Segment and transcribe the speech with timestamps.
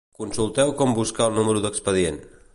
[0.21, 2.21] Consulteu com buscar el número d'expedient.